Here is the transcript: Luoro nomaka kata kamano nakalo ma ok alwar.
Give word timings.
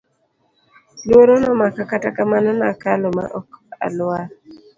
Luoro 1.07 1.33
nomaka 1.41 1.81
kata 1.91 2.09
kamano 2.17 2.51
nakalo 2.59 3.07
ma 3.17 3.25
ok 3.39 3.49
alwar. 3.85 4.27